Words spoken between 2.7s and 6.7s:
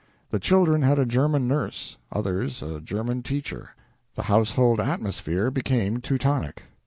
German teacher. The household atmosphere became Teutonic.